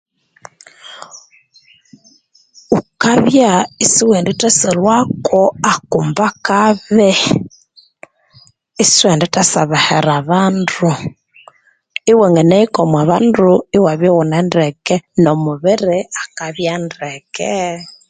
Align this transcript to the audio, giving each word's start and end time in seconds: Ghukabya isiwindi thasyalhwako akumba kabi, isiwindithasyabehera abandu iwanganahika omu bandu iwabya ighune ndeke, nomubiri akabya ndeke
Ghukabya 2.71 3.51
isiwindi 3.85 4.31
thasyalhwako 4.39 5.41
akumba 5.73 6.27
kabi, 6.47 7.11
isiwindithasyabehera 8.83 10.11
abandu 10.21 10.87
iwanganahika 12.11 12.77
omu 12.85 12.99
bandu 13.09 13.49
iwabya 13.75 14.07
ighune 14.11 14.37
ndeke, 14.47 14.95
nomubiri 15.21 15.99
akabya 16.21 16.73
ndeke 16.85 17.53